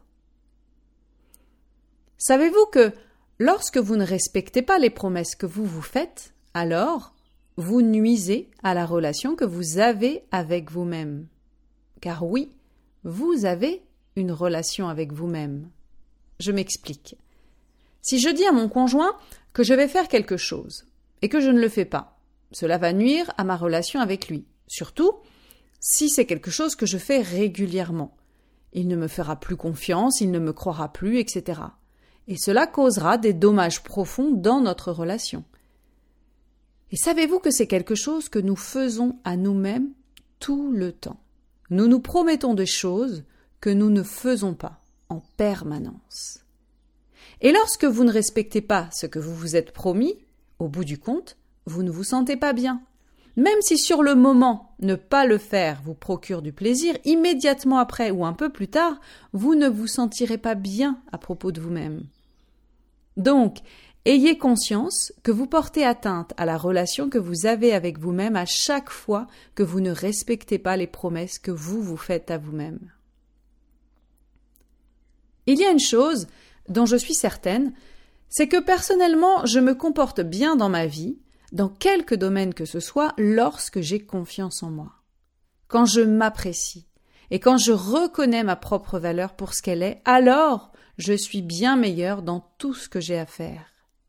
Savez-vous 2.18 2.66
que 2.66 2.92
lorsque 3.38 3.78
vous 3.78 3.96
ne 3.96 4.04
respectez 4.04 4.62
pas 4.62 4.78
les 4.78 4.90
promesses 4.90 5.34
que 5.34 5.46
vous 5.46 5.64
vous 5.64 5.82
faites, 5.82 6.34
alors 6.54 7.14
vous 7.56 7.82
nuisez 7.82 8.50
à 8.62 8.74
la 8.74 8.86
relation 8.86 9.36
que 9.36 9.44
vous 9.44 9.78
avez 9.78 10.22
avec 10.30 10.70
vous-même? 10.70 11.26
Car 12.00 12.26
oui, 12.26 12.50
vous 13.04 13.44
avez 13.44 13.82
une 14.16 14.32
relation 14.32 14.88
avec 14.88 15.12
vous-même. 15.12 15.70
Je 16.38 16.52
m'explique. 16.52 17.16
Si 18.02 18.18
je 18.18 18.30
dis 18.30 18.46
à 18.46 18.52
mon 18.52 18.68
conjoint 18.68 19.16
que 19.52 19.62
je 19.62 19.74
vais 19.74 19.88
faire 19.88 20.08
quelque 20.08 20.36
chose 20.36 20.86
et 21.22 21.28
que 21.28 21.40
je 21.40 21.50
ne 21.50 21.60
le 21.60 21.68
fais 21.68 21.84
pas, 21.84 22.18
cela 22.52 22.78
va 22.78 22.92
nuire 22.92 23.32
à 23.36 23.44
ma 23.44 23.56
relation 23.56 24.00
avec 24.00 24.28
lui. 24.28 24.46
Surtout 24.66 25.12
si 25.80 26.10
c'est 26.10 26.26
quelque 26.26 26.50
chose 26.50 26.76
que 26.76 26.86
je 26.86 26.98
fais 26.98 27.22
régulièrement. 27.22 28.16
Il 28.72 28.86
ne 28.86 28.96
me 28.96 29.08
fera 29.08 29.40
plus 29.40 29.56
confiance, 29.56 30.20
il 30.20 30.30
ne 30.30 30.38
me 30.38 30.52
croira 30.52 30.92
plus, 30.92 31.18
etc. 31.18 31.60
Et 32.28 32.36
cela 32.36 32.66
causera 32.66 33.18
des 33.18 33.32
dommages 33.32 33.82
profonds 33.82 34.30
dans 34.30 34.60
notre 34.60 34.92
relation. 34.92 35.42
Et 36.92 36.96
savez-vous 36.96 37.38
que 37.38 37.50
c'est 37.50 37.66
quelque 37.66 37.94
chose 37.94 38.28
que 38.28 38.38
nous 38.38 38.56
faisons 38.56 39.18
à 39.24 39.36
nous-mêmes 39.36 39.90
tout 40.38 40.70
le 40.70 40.92
temps? 40.92 41.20
Nous 41.70 41.86
nous 41.86 42.00
promettons 42.00 42.54
des 42.54 42.66
choses 42.66 43.24
que 43.60 43.70
nous 43.70 43.90
ne 43.90 44.02
faisons 44.02 44.54
pas 44.54 44.80
en 45.08 45.20
permanence. 45.36 46.40
Et 47.40 47.52
lorsque 47.52 47.84
vous 47.84 48.04
ne 48.04 48.12
respectez 48.12 48.60
pas 48.60 48.88
ce 48.92 49.06
que 49.06 49.18
vous 49.18 49.34
vous 49.34 49.56
êtes 49.56 49.72
promis, 49.72 50.18
au 50.58 50.68
bout 50.68 50.84
du 50.84 50.98
compte, 50.98 51.36
vous 51.66 51.82
ne 51.82 51.90
vous 51.90 52.04
sentez 52.04 52.36
pas 52.36 52.52
bien, 52.52 52.82
même 53.40 53.60
si 53.62 53.78
sur 53.78 54.02
le 54.02 54.14
moment 54.14 54.74
ne 54.80 54.94
pas 54.94 55.24
le 55.24 55.38
faire 55.38 55.80
vous 55.82 55.94
procure 55.94 56.42
du 56.42 56.52
plaisir, 56.52 56.96
immédiatement 57.04 57.78
après 57.78 58.10
ou 58.10 58.26
un 58.26 58.34
peu 58.34 58.50
plus 58.50 58.68
tard, 58.68 59.00
vous 59.32 59.54
ne 59.54 59.66
vous 59.66 59.86
sentirez 59.86 60.36
pas 60.36 60.54
bien 60.54 60.98
à 61.10 61.16
propos 61.16 61.50
de 61.50 61.60
vous-même. 61.60 62.02
Donc, 63.16 63.58
Ayez 64.06 64.38
conscience 64.38 65.12
que 65.22 65.30
vous 65.30 65.46
portez 65.46 65.84
atteinte 65.84 66.32
à 66.38 66.46
la 66.46 66.56
relation 66.56 67.10
que 67.10 67.18
vous 67.18 67.44
avez 67.44 67.74
avec 67.74 67.98
vous-même 67.98 68.34
à 68.34 68.46
chaque 68.46 68.88
fois 68.88 69.26
que 69.54 69.62
vous 69.62 69.80
ne 69.80 69.90
respectez 69.90 70.58
pas 70.58 70.78
les 70.78 70.86
promesses 70.86 71.38
que 71.38 71.50
vous 71.50 71.82
vous 71.82 71.98
faites 71.98 72.30
à 72.30 72.38
vous-même. 72.38 72.80
Il 75.46 75.58
y 75.58 75.66
a 75.66 75.70
une 75.70 75.78
chose 75.78 76.28
dont 76.70 76.86
je 76.86 76.96
suis 76.96 77.12
certaine, 77.12 77.74
c'est 78.30 78.48
que 78.48 78.58
personnellement 78.58 79.44
je 79.44 79.60
me 79.60 79.74
comporte 79.74 80.22
bien 80.22 80.56
dans 80.56 80.70
ma 80.70 80.86
vie, 80.86 81.18
dans 81.52 81.68
quelque 81.68 82.14
domaine 82.14 82.54
que 82.54 82.64
ce 82.64 82.80
soit, 82.80 83.14
lorsque 83.18 83.80
j'ai 83.80 84.00
confiance 84.00 84.62
en 84.62 84.70
moi. 84.70 84.92
Quand 85.68 85.86
je 85.86 86.00
m'apprécie 86.00 86.86
et 87.30 87.40
quand 87.40 87.58
je 87.58 87.72
reconnais 87.72 88.42
ma 88.42 88.56
propre 88.56 88.98
valeur 88.98 89.34
pour 89.34 89.54
ce 89.54 89.62
qu'elle 89.62 89.82
est, 89.82 90.02
alors 90.04 90.72
je 90.98 91.12
suis 91.12 91.42
bien 91.42 91.76
meilleur 91.76 92.22
dans 92.22 92.40
tout 92.58 92.74
ce 92.74 92.88
que 92.88 93.00
j'ai 93.00 93.18
à 93.18 93.26
faire. 93.26 93.66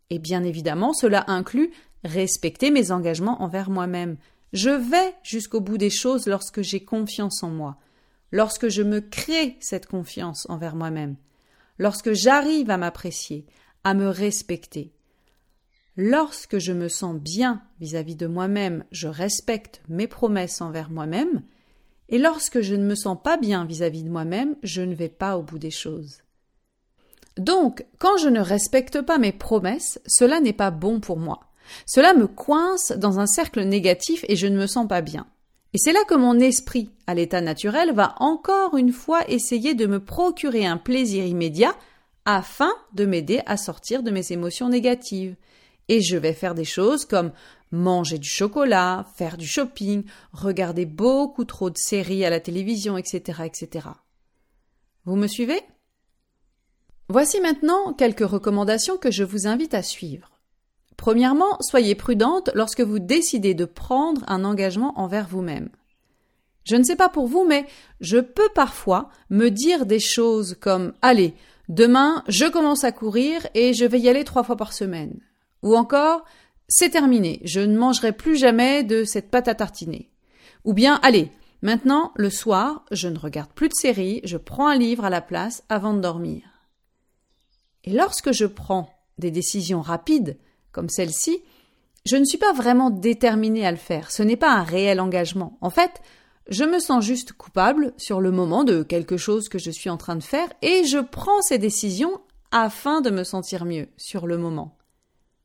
Et 0.10 0.20
bien 0.20 0.44
évidemment, 0.44 0.94
cela 0.94 1.24
inclut 1.28 1.72
respecter 2.04 2.72
mes 2.72 2.92
engagements 2.92 3.42
envers 3.42 3.70
moi-même. 3.70 4.18
Je 4.54 4.70
vais 4.70 5.16
jusqu'au 5.24 5.62
bout 5.62 5.78
des 5.78 5.90
choses 5.90 6.28
lorsque 6.28 6.62
j'ai 6.62 6.84
confiance 6.84 7.44
en 7.44 7.50
moi, 7.50 7.78
lorsque 8.32 8.68
je 8.68 8.82
me 8.82 9.00
crée 9.00 9.58
cette 9.62 9.86
confiance 9.86 10.46
envers 10.50 10.76
moi-même, 10.76 11.16
lorsque 11.78 12.12
j'arrive 12.12 12.70
à 12.70 12.78
m'apprécier, 12.78 13.46
à 13.84 13.94
me 13.94 14.10
respecter. 14.10 14.94
Lorsque 15.98 16.58
je 16.58 16.72
me 16.72 16.88
sens 16.88 17.16
bien 17.16 17.62
vis-à-vis 17.80 18.16
de 18.16 18.28
moi-même, 18.28 18.86
je 18.92 19.08
respecte 19.08 19.82
mes 19.90 20.08
promesses 20.08 20.62
envers 20.62 20.90
moi-même, 20.90 21.44
et 22.10 22.18
lorsque 22.18 22.62
je 22.62 22.76
ne 22.76 22.86
me 22.86 22.96
sens 22.96 23.18
pas 23.22 23.38
bien 23.38 23.66
vis-à-vis 23.66 24.02
-vis 24.02 24.06
de 24.06 24.10
moi-même, 24.10 24.56
je 24.64 24.82
ne 24.82 24.96
vais 24.96 25.10
pas 25.10 25.38
au 25.38 25.44
bout 25.44 25.60
des 25.60 25.72
choses. 25.72 26.20
Donc, 27.38 27.86
quand 27.98 28.18
je 28.18 28.28
ne 28.28 28.42
respecte 28.42 29.02
pas 29.02 29.18
mes 29.18 29.32
promesses, 29.32 30.00
cela 30.06 30.40
n'est 30.40 30.54
pas 30.54 30.72
bon 30.72 31.00
pour 31.00 31.18
moi. 31.18 31.52
Cela 31.86 32.14
me 32.14 32.28
coince 32.28 32.92
dans 32.92 33.20
un 33.20 33.28
cercle 33.28 33.64
négatif 33.64 34.26
et 34.28 34.36
je 34.36 34.48
ne 34.48 34.58
me 34.58 34.68
sens 34.68 34.88
pas 34.88 35.02
bien. 35.02 35.28
Et 35.74 35.78
c'est 35.78 35.94
là 35.94 36.04
que 36.08 36.16
mon 36.16 36.40
esprit, 36.40 36.92
à 37.08 37.14
l'état 37.14 37.40
naturel, 37.40 37.94
va 37.94 38.16
encore 38.20 38.76
une 38.76 38.92
fois 38.92 39.30
essayer 39.30 39.74
de 39.74 39.86
me 39.86 40.04
procurer 40.04 40.66
un 40.66 40.78
plaisir 40.78 41.26
immédiat 41.26 41.74
afin 42.26 42.72
de 42.94 43.06
m'aider 43.06 43.42
à 43.46 43.56
sortir 43.56 44.04
de 44.04 44.12
mes 44.12 44.32
émotions 44.34 44.68
négatives. 44.68 45.36
Et 45.88 46.02
je 46.02 46.18
vais 46.18 46.34
faire 46.34 46.56
des 46.56 46.66
choses 46.66 47.06
comme 47.06 47.32
manger 47.72 48.18
du 48.18 48.30
chocolat, 48.30 49.06
faire 49.16 49.38
du 49.38 49.48
shopping, 49.48 50.04
regarder 50.34 50.86
beaucoup 50.86 51.46
trop 51.46 51.70
de 51.70 51.78
séries 51.78 52.26
à 52.26 52.30
la 52.30 52.40
télévision, 52.40 52.98
etc., 52.98 53.44
etc. 53.46 53.88
Vous 55.06 55.16
me 55.16 55.28
suivez? 55.28 55.62
Voici 57.10 57.42
maintenant 57.42 57.94
quelques 57.94 58.28
recommandations 58.28 58.98
que 58.98 59.12
je 59.12 59.24
vous 59.24 59.48
invite 59.48 59.74
à 59.74 59.84
suivre. 59.84 60.40
Premièrement, 60.98 61.58
soyez 61.62 61.96
prudente 61.96 62.52
lorsque 62.54 62.82
vous 62.82 63.00
décidez 63.00 63.54
de 63.54 63.66
prendre 63.66 64.24
un 64.28 64.46
engagement 64.46 64.94
envers 65.00 65.28
vous-même. 65.28 65.70
Je 66.64 66.76
ne 66.76 66.84
sais 66.84 66.96
pas 66.96 67.10
pour 67.10 67.28
vous, 67.28 67.44
mais 67.44 67.66
je 68.00 68.20
peux 68.20 68.50
parfois 68.54 69.10
me 69.30 69.50
dire 69.50 69.86
des 69.86 70.00
choses 70.00 70.56
comme 70.60 70.94
Allez, 71.02 71.34
demain, 71.70 72.24
je 72.28 72.46
commence 72.46 72.84
à 72.84 72.92
courir 72.92 73.48
et 73.56 73.74
je 73.74 73.86
vais 73.86 74.00
y 74.00 74.10
aller 74.10 74.24
trois 74.24 74.44
fois 74.44 74.56
par 74.56 74.74
semaine. 74.74 75.20
Ou 75.64 75.76
encore 75.76 76.24
C'est 76.68 76.90
terminé, 76.90 77.42
je 77.44 77.60
ne 77.60 77.78
mangerai 77.78 78.14
plus 78.14 78.38
jamais 78.38 78.84
de 78.84 79.04
cette 79.04 79.30
pâte 79.30 79.48
à 79.48 79.56
tartiner. 79.56 80.10
Ou 80.64 80.74
bien 80.74 81.00
Allez, 81.04 81.32
maintenant, 81.62 82.12
le 82.16 82.30
soir, 82.30 82.86
je 82.92 83.08
ne 83.08 83.20
regarde 83.20 83.52
plus 83.54 83.70
de 83.70 83.74
séries, 83.74 84.22
je 84.24 84.38
prends 84.38 84.68
un 84.68 84.78
livre 84.78 85.06
à 85.06 85.10
la 85.10 85.22
place 85.22 85.64
avant 85.70 85.94
de 85.94 86.02
dormir. 86.02 86.44
Et 87.84 87.92
lorsque 87.92 88.32
je 88.32 88.46
prends 88.46 88.90
des 89.18 89.32
décisions 89.32 89.82
rapides, 89.82 90.38
comme 90.72 90.90
celle-ci, 90.90 91.42
je 92.06 92.16
ne 92.16 92.26
suis 92.26 92.38
pas 92.38 92.54
vraiment 92.54 92.90
déterminée 92.90 93.66
à 93.66 93.72
le 93.72 93.78
faire. 93.78 94.12
Ce 94.12 94.24
n'est 94.24 94.38
pas 94.38 94.52
un 94.52 94.64
réel 94.64 95.00
engagement. 95.00 95.58
En 95.62 95.70
fait, 95.70 96.02
je 96.48 96.64
me 96.64 96.80
sens 96.80 97.04
juste 97.04 97.34
coupable 97.34 97.94
sur 97.98 98.22
le 98.22 98.32
moment 98.32 98.64
de 98.64 98.84
quelque 98.84 99.18
chose 99.18 99.50
que 99.50 99.60
je 99.60 99.72
suis 99.72 99.90
en 99.90 99.98
train 99.98 100.16
de 100.16 100.24
faire 100.24 100.48
et 100.62 100.84
je 100.86 100.98
prends 100.98 101.42
ces 101.42 101.58
décisions 101.58 102.22
afin 102.52 103.02
de 103.02 103.10
me 103.10 103.24
sentir 103.24 103.66
mieux 103.66 103.88
sur 103.98 104.28
le 104.28 104.38
moment. 104.38 104.78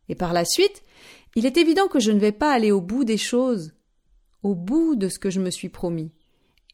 Et 0.09 0.15
par 0.15 0.33
la 0.33 0.45
suite, 0.45 0.83
il 1.35 1.47
est 1.47 1.57
évident 1.57 1.89
que 1.89 2.01
je 2.01 2.13
ne 2.13 2.19
vais 2.19 2.33
pas 2.33 2.53
aller 2.53 2.73
au 2.73 2.81
bout 2.81 3.05
des 3.05 3.19
choses, 3.19 3.75
au 4.43 4.55
bout 4.55 4.97
de 4.97 5.09
ce 5.09 5.19
que 5.19 5.31
je 5.31 5.41
me 5.41 5.51
suis 5.51 5.69
promis. 5.69 6.13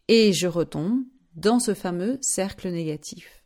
Et 0.09 0.33
je 0.33 0.47
retombe 0.47 1.03
dans 1.35 1.59
ce 1.59 1.75
fameux 1.75 2.19
cercle 2.21 2.69
négatif. 2.71 3.45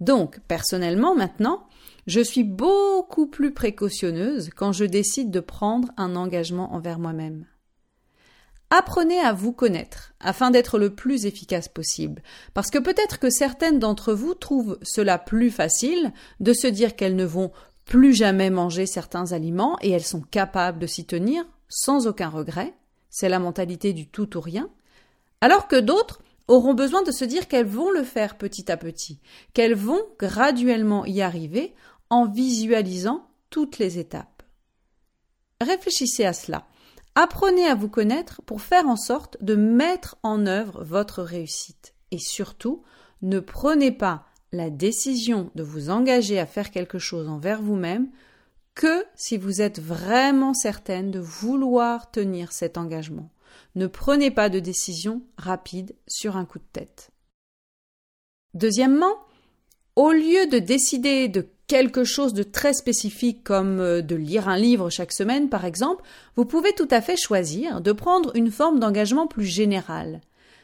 Donc, 0.00 0.40
personnellement, 0.46 1.14
maintenant, 1.14 1.66
je 2.06 2.20
suis 2.20 2.44
beaucoup 2.44 3.26
plus 3.26 3.52
précautionneuse 3.52 4.50
quand 4.54 4.72
je 4.72 4.84
décide 4.84 5.30
de 5.30 5.40
prendre 5.40 5.88
un 5.96 6.14
engagement 6.14 6.72
envers 6.74 6.98
moi-même. 6.98 7.46
Apprenez 8.70 9.18
à 9.18 9.32
vous 9.32 9.52
connaître 9.52 10.12
afin 10.20 10.50
d'être 10.50 10.78
le 10.78 10.94
plus 10.94 11.24
efficace 11.24 11.68
possible, 11.68 12.22
parce 12.52 12.70
que 12.70 12.78
peut-être 12.78 13.18
que 13.18 13.30
certaines 13.30 13.78
d'entre 13.78 14.12
vous 14.12 14.34
trouvent 14.34 14.78
cela 14.82 15.18
plus 15.18 15.50
facile 15.50 16.12
de 16.40 16.52
se 16.52 16.66
dire 16.66 16.94
qu'elles 16.94 17.16
ne 17.16 17.24
vont 17.24 17.50
plus 17.88 18.12
jamais 18.12 18.50
manger 18.50 18.84
certains 18.84 19.32
aliments 19.32 19.78
et 19.80 19.90
elles 19.90 20.04
sont 20.04 20.20
capables 20.20 20.78
de 20.78 20.86
s'y 20.86 21.06
tenir 21.06 21.44
sans 21.68 22.06
aucun 22.06 22.28
regret. 22.28 22.74
C'est 23.08 23.30
la 23.30 23.38
mentalité 23.38 23.94
du 23.94 24.06
tout 24.06 24.36
ou 24.36 24.40
rien. 24.42 24.68
Alors 25.40 25.68
que 25.68 25.80
d'autres 25.80 26.20
auront 26.48 26.74
besoin 26.74 27.02
de 27.02 27.10
se 27.10 27.24
dire 27.24 27.48
qu'elles 27.48 27.66
vont 27.66 27.90
le 27.90 28.02
faire 28.04 28.36
petit 28.36 28.70
à 28.70 28.76
petit, 28.76 29.20
qu'elles 29.54 29.74
vont 29.74 30.02
graduellement 30.18 31.06
y 31.06 31.22
arriver 31.22 31.74
en 32.10 32.26
visualisant 32.26 33.26
toutes 33.48 33.78
les 33.78 33.98
étapes. 33.98 34.42
Réfléchissez 35.62 36.26
à 36.26 36.34
cela. 36.34 36.66
Apprenez 37.14 37.66
à 37.66 37.74
vous 37.74 37.88
connaître 37.88 38.42
pour 38.42 38.60
faire 38.60 38.86
en 38.86 38.96
sorte 38.96 39.38
de 39.40 39.56
mettre 39.56 40.18
en 40.22 40.44
œuvre 40.46 40.84
votre 40.84 41.22
réussite. 41.22 41.94
Et 42.10 42.18
surtout, 42.18 42.82
ne 43.22 43.40
prenez 43.40 43.92
pas 43.92 44.26
la 44.52 44.70
décision 44.70 45.50
de 45.54 45.62
vous 45.62 45.90
engager 45.90 46.38
à 46.38 46.46
faire 46.46 46.70
quelque 46.70 46.98
chose 46.98 47.28
envers 47.28 47.62
vous-même 47.62 48.08
que 48.74 49.04
si 49.14 49.36
vous 49.36 49.60
êtes 49.60 49.80
vraiment 49.80 50.54
certaine 50.54 51.10
de 51.10 51.18
vouloir 51.18 52.10
tenir 52.10 52.52
cet 52.52 52.78
engagement. 52.78 53.30
Ne 53.74 53.86
prenez 53.86 54.30
pas 54.30 54.48
de 54.48 54.60
décision 54.60 55.22
rapide 55.36 55.94
sur 56.06 56.36
un 56.36 56.44
coup 56.44 56.58
de 56.58 56.64
tête. 56.72 57.10
Deuxièmement, 58.54 59.14
au 59.96 60.12
lieu 60.12 60.46
de 60.46 60.58
décider 60.58 61.28
de 61.28 61.48
quelque 61.66 62.04
chose 62.04 62.32
de 62.32 62.42
très 62.42 62.72
spécifique 62.72 63.44
comme 63.44 63.80
euh, 63.80 64.00
de 64.00 64.16
lire 64.16 64.48
un 64.48 64.56
livre 64.56 64.90
chaque 64.90 65.12
semaine 65.12 65.48
par 65.48 65.64
exemple, 65.64 66.02
vous 66.36 66.44
pouvez 66.44 66.72
tout 66.72 66.88
à 66.90 67.00
fait 67.00 67.16
choisir 67.16 67.80
de 67.80 67.92
prendre 67.92 68.34
une 68.34 68.50
forme 68.50 68.80
d'engagement 68.80 69.26
plus 69.26 69.44
générale. 69.44 70.20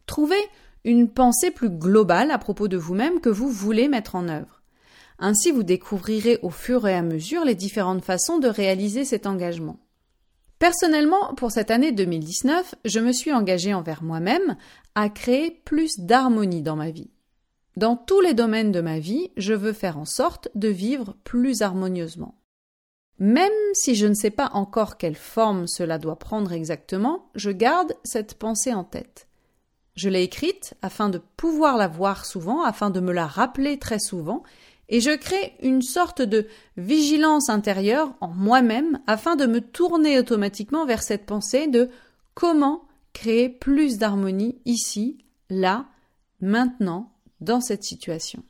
Trouvez 0.07 0.43
une 0.85 1.09
pensée 1.09 1.51
plus 1.51 1.71
globale 1.71 2.31
à 2.31 2.39
propos 2.39 2.69
de 2.69 2.77
vous-même 2.77 3.21
que 3.21 3.29
vous 3.29 3.49
voulez 3.49 3.89
mettre 3.89 4.15
en 4.15 4.29
œuvre. 4.29 4.63
Ainsi 5.19 5.51
vous 5.51 5.63
découvrirez 5.63 6.39
au 6.43 6.51
fur 6.51 6.87
et 6.87 6.95
à 6.95 7.03
mesure 7.03 7.45
les 7.45 7.55
différentes 7.55 8.05
façons 8.05 8.39
de 8.39 8.49
réaliser 8.49 9.05
cet 9.05 9.27
engagement. 9.27 9.79
Personnellement, 10.59 11.35
pour 11.35 11.51
cette 11.51 11.71
année 11.71 11.93
2019, 11.93 12.75
je 12.85 13.01
me 13.01 13.13
suis 13.13 13.33
engagée 13.33 13.75
envers 13.75 14.03
moi-même 14.03 14.57
à 14.95 15.09
créer 15.09 15.51
plus 15.51 15.99
d'harmonie 15.99 16.63
dans 16.63 16.77
ma 16.77 16.91
vie. 16.91 17.11
Dans 17.77 17.97
tous 17.97 18.21
les 18.21 18.35
domaines 18.35 18.71
de 18.71 18.81
ma 18.81 18.99
vie, 18.99 19.31
je 19.37 19.53
veux 19.53 19.73
faire 19.73 19.99
en 19.99 20.05
sorte 20.05 20.49
de 20.55 20.69
vivre 20.69 21.17
plus 21.25 21.63
harmonieusement. 21.63 22.41
Même 23.19 23.53
si 23.75 23.95
je 23.95 24.07
ne 24.07 24.15
sais 24.15 24.31
pas 24.31 24.51
encore 24.55 24.97
quelle 24.97 25.17
forme 25.17 25.67
cela 25.67 25.99
doit 25.99 26.19
prendre 26.19 26.53
exactement, 26.53 27.31
je 27.35 27.51
garde 27.51 27.95
cette 28.05 28.35
pensée 28.35 28.73
en 28.73 28.85
tête. 28.85 29.29
Je 29.95 30.09
l'ai 30.09 30.23
écrite 30.23 30.75
afin 30.83 31.09
de 31.09 31.19
pouvoir 31.37 31.77
la 31.77 31.89
voir 31.89 32.27
souvent, 32.27 32.63
afin 32.63 32.91
de 32.91 33.01
me 33.01 33.13
la 33.13 33.27
rappeler 33.27 33.79
très 33.79 34.01
souvent, 34.01 34.43
et 34.89 35.01
je 35.01 35.17
crée 35.17 35.55
une 35.63 35.83
sorte 35.83 36.21
de 36.21 36.47
vigilance 36.77 37.49
intérieure 37.49 38.15
en 38.21 38.29
moi-même 38.29 39.01
afin 39.07 39.37
de 39.37 39.47
me 39.47 39.61
tourner 39.61 40.19
automatiquement 40.19 40.85
vers 40.85 41.03
cette 41.03 41.27
pensée 41.27 41.69
de 41.69 41.91
comment 42.35 42.87
créer 43.13 43.49
plus 43.49 43.97
d'harmonie 43.97 44.61
ici, 44.65 45.19
là, 45.49 45.87
maintenant, 46.41 47.13
dans 47.41 47.61
cette 47.61 47.85
situation. 47.85 48.43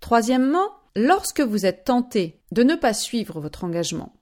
Troisièmement, 0.00 0.68
lorsque 0.96 1.40
vous 1.40 1.64
êtes 1.64 1.84
tenté 1.84 2.40
de 2.50 2.64
ne 2.64 2.74
pas 2.74 2.92
suivre 2.92 3.40
votre 3.40 3.64
engagement, 3.64 4.12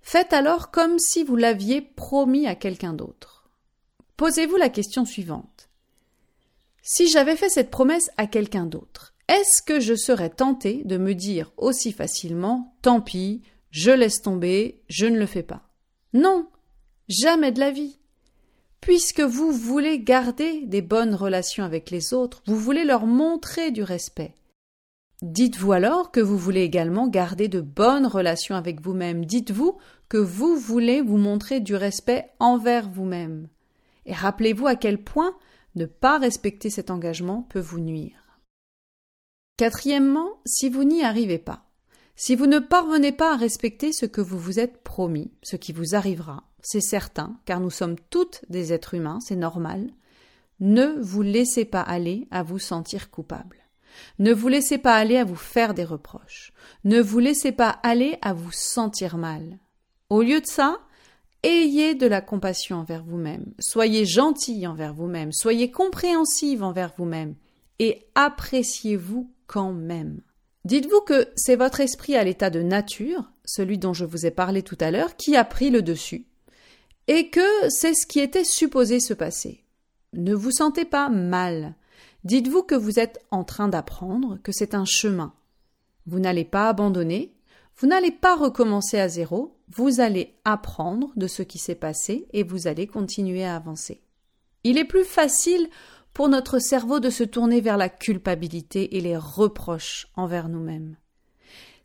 faites 0.00 0.32
alors 0.32 0.70
comme 0.70 0.98
si 0.98 1.24
vous 1.24 1.36
l'aviez 1.36 1.82
promis 1.82 2.46
à 2.46 2.54
quelqu'un 2.54 2.94
d'autre. 2.94 3.39
Posez-vous 4.20 4.56
la 4.56 4.68
question 4.68 5.06
suivante. 5.06 5.70
Si 6.82 7.08
j'avais 7.08 7.36
fait 7.36 7.48
cette 7.48 7.70
promesse 7.70 8.10
à 8.18 8.26
quelqu'un 8.26 8.66
d'autre, 8.66 9.14
est-ce 9.28 9.62
que 9.62 9.80
je 9.80 9.94
serais 9.94 10.28
tenté 10.28 10.82
de 10.84 10.98
me 10.98 11.14
dire 11.14 11.52
aussi 11.56 11.90
facilement 11.90 12.76
tant 12.82 13.00
pis, 13.00 13.40
je 13.70 13.90
laisse 13.90 14.20
tomber, 14.20 14.82
je 14.90 15.06
ne 15.06 15.18
le 15.18 15.24
fais 15.24 15.42
pas? 15.42 15.62
Non, 16.12 16.46
jamais 17.08 17.50
de 17.50 17.60
la 17.60 17.70
vie. 17.70 17.98
Puisque 18.82 19.22
vous 19.22 19.52
voulez 19.52 19.98
garder 19.98 20.66
des 20.66 20.82
bonnes 20.82 21.14
relations 21.14 21.64
avec 21.64 21.90
les 21.90 22.12
autres, 22.12 22.42
vous 22.44 22.58
voulez 22.58 22.84
leur 22.84 23.06
montrer 23.06 23.70
du 23.70 23.82
respect. 23.82 24.34
Dites-vous 25.22 25.72
alors 25.72 26.10
que 26.10 26.20
vous 26.20 26.36
voulez 26.36 26.60
également 26.60 27.08
garder 27.08 27.48
de 27.48 27.62
bonnes 27.62 28.06
relations 28.06 28.54
avec 28.54 28.82
vous-même. 28.82 29.24
Dites-vous 29.24 29.78
que 30.10 30.18
vous 30.18 30.56
voulez 30.56 31.00
vous 31.00 31.16
montrer 31.16 31.60
du 31.60 31.74
respect 31.74 32.28
envers 32.38 32.86
vous-même. 32.86 33.48
Et 34.10 34.14
rappelez-vous 34.14 34.66
à 34.66 34.74
quel 34.74 35.00
point 35.00 35.36
ne 35.76 35.86
pas 35.86 36.18
respecter 36.18 36.68
cet 36.68 36.90
engagement 36.90 37.42
peut 37.42 37.60
vous 37.60 37.78
nuire. 37.78 38.40
Quatrièmement, 39.56 40.40
si 40.44 40.68
vous 40.68 40.82
n'y 40.82 41.04
arrivez 41.04 41.38
pas, 41.38 41.70
si 42.16 42.34
vous 42.34 42.48
ne 42.48 42.58
parvenez 42.58 43.12
pas 43.12 43.34
à 43.34 43.36
respecter 43.36 43.92
ce 43.92 44.06
que 44.06 44.20
vous 44.20 44.36
vous 44.36 44.58
êtes 44.58 44.82
promis, 44.82 45.30
ce 45.44 45.54
qui 45.54 45.72
vous 45.72 45.94
arrivera, 45.94 46.42
c'est 46.60 46.80
certain, 46.80 47.38
car 47.44 47.60
nous 47.60 47.70
sommes 47.70 47.94
toutes 48.10 48.44
des 48.48 48.72
êtres 48.72 48.94
humains, 48.94 49.20
c'est 49.20 49.36
normal, 49.36 49.92
ne 50.58 51.00
vous 51.00 51.22
laissez 51.22 51.64
pas 51.64 51.80
aller 51.80 52.26
à 52.32 52.42
vous 52.42 52.58
sentir 52.58 53.12
coupable. 53.12 53.58
Ne 54.18 54.32
vous 54.32 54.48
laissez 54.48 54.78
pas 54.78 54.96
aller 54.96 55.18
à 55.18 55.24
vous 55.24 55.36
faire 55.36 55.72
des 55.72 55.84
reproches. 55.84 56.52
Ne 56.82 57.00
vous 57.00 57.20
laissez 57.20 57.52
pas 57.52 57.70
aller 57.84 58.18
à 58.22 58.32
vous 58.32 58.50
sentir 58.50 59.16
mal. 59.16 59.60
Au 60.08 60.20
lieu 60.20 60.40
de 60.40 60.46
ça, 60.46 60.80
ayez 61.42 61.94
de 61.94 62.06
la 62.06 62.20
compassion 62.20 62.76
envers 62.76 63.04
vous-même. 63.04 63.46
Soyez 63.58 64.04
gentil 64.04 64.66
envers 64.66 64.94
vous-même. 64.94 65.32
Soyez 65.32 65.70
compréhensive 65.70 66.62
envers 66.62 66.92
vous-même. 66.96 67.34
Et 67.78 68.06
appréciez-vous 68.14 69.30
quand 69.46 69.72
même. 69.72 70.20
Dites-vous 70.64 71.00
que 71.00 71.28
c'est 71.36 71.56
votre 71.56 71.80
esprit 71.80 72.16
à 72.16 72.24
l'état 72.24 72.50
de 72.50 72.62
nature, 72.62 73.30
celui 73.44 73.78
dont 73.78 73.94
je 73.94 74.04
vous 74.04 74.26
ai 74.26 74.30
parlé 74.30 74.62
tout 74.62 74.76
à 74.80 74.90
l'heure, 74.90 75.16
qui 75.16 75.36
a 75.36 75.44
pris 75.44 75.70
le 75.70 75.82
dessus. 75.82 76.26
Et 77.08 77.30
que 77.30 77.68
c'est 77.70 77.94
ce 77.94 78.06
qui 78.06 78.20
était 78.20 78.44
supposé 78.44 79.00
se 79.00 79.14
passer. 79.14 79.64
Ne 80.12 80.34
vous 80.34 80.50
sentez 80.50 80.84
pas 80.84 81.08
mal. 81.08 81.74
Dites-vous 82.24 82.62
que 82.62 82.74
vous 82.74 82.98
êtes 82.98 83.24
en 83.30 83.44
train 83.44 83.68
d'apprendre, 83.68 84.38
que 84.42 84.52
c'est 84.52 84.74
un 84.74 84.84
chemin. 84.84 85.32
Vous 86.06 86.20
n'allez 86.20 86.44
pas 86.44 86.68
abandonner, 86.68 87.32
vous 87.80 87.86
n'allez 87.86 88.10
pas 88.10 88.36
recommencer 88.36 89.00
à 89.00 89.08
zéro, 89.08 89.56
vous 89.68 90.00
allez 90.00 90.34
apprendre 90.44 91.10
de 91.16 91.26
ce 91.26 91.42
qui 91.42 91.56
s'est 91.56 91.74
passé 91.74 92.28
et 92.34 92.42
vous 92.42 92.66
allez 92.66 92.86
continuer 92.86 93.42
à 93.42 93.56
avancer. 93.56 94.02
Il 94.64 94.76
est 94.76 94.84
plus 94.84 95.04
facile 95.04 95.70
pour 96.12 96.28
notre 96.28 96.58
cerveau 96.58 97.00
de 97.00 97.08
se 97.08 97.24
tourner 97.24 97.62
vers 97.62 97.78
la 97.78 97.88
culpabilité 97.88 98.98
et 98.98 99.00
les 99.00 99.16
reproches 99.16 100.08
envers 100.14 100.50
nous-mêmes. 100.50 100.96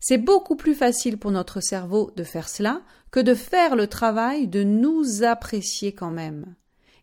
C'est 0.02 0.18
beaucoup 0.18 0.58
plus 0.58 0.76
facile 0.76 1.18
pour 1.18 1.32
notre 1.32 1.62
cerveau 1.62 2.12
de 2.18 2.26
faire 2.26 2.50
cela 2.50 2.82
que 3.10 3.22
de 3.22 3.34
faire 3.34 3.78
le 3.78 3.88
travail 3.88 4.50
de 4.50 4.64
nous 4.64 5.24
apprécier 5.24 5.94
quand 5.94 6.12
même 6.12 6.56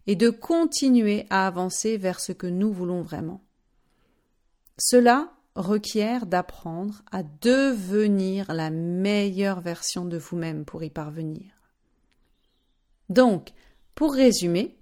et 0.06 0.16
de 0.16 0.28
continuer 0.28 1.24
à 1.30 1.46
avancer 1.46 1.96
vers 1.96 2.20
ce 2.20 2.32
que 2.32 2.46
nous 2.46 2.70
voulons 2.70 3.00
vraiment. 3.00 3.42
Cela 4.76 5.32
requiert 5.54 6.26
d'apprendre 6.26 7.02
à 7.10 7.22
devenir 7.22 8.52
la 8.52 8.70
meilleure 8.70 9.60
version 9.60 10.04
de 10.04 10.16
vous-même 10.16 10.64
pour 10.64 10.82
y 10.82 10.90
parvenir. 10.90 11.52
Donc, 13.08 13.52
pour 13.94 14.14
résumer, 14.14 14.78